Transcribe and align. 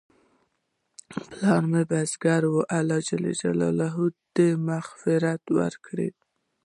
پلار 1.29 1.63
مې 1.71 1.81
بزګر 1.89 2.43
و، 2.49 2.55
الله 2.77 2.99
ج 3.07 3.09
دې 4.35 4.49
مغفرت 4.69 5.43
ورته 5.57 5.75
وکړي 5.79 6.09